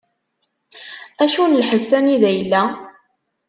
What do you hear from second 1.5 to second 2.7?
lḥebs anida yella?